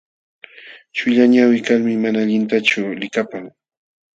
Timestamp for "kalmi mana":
1.67-2.19